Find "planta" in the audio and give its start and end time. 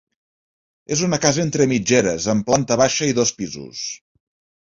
2.49-2.79